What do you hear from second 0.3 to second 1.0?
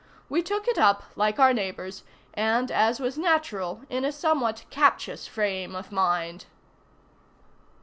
took it